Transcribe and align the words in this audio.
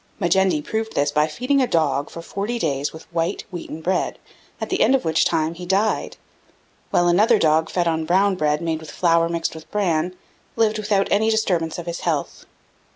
Majendie 0.19 0.63
proved 0.63 0.95
this 0.95 1.11
by 1.11 1.27
feeding 1.27 1.61
a 1.61 1.67
dog 1.67 2.09
for 2.09 2.23
forty 2.23 2.57
days 2.57 2.91
with 2.91 3.03
white 3.13 3.43
wheaten 3.51 3.81
bread, 3.81 4.17
at 4.59 4.69
the 4.69 4.81
end 4.81 4.95
of 4.95 5.05
which 5.05 5.25
time 5.25 5.53
he 5.53 5.63
died; 5.63 6.17
while 6.89 7.07
another 7.07 7.37
dog, 7.37 7.69
fed 7.69 7.87
on 7.87 8.05
brown 8.05 8.33
bread 8.33 8.63
made 8.63 8.79
with 8.79 8.89
flour 8.89 9.29
mixed 9.29 9.53
with 9.53 9.69
bran, 9.69 10.15
lived 10.55 10.79
without 10.79 11.07
any 11.11 11.29
disturbance 11.29 11.77
of 11.77 11.85
his 11.85 11.99
health. 11.99 12.47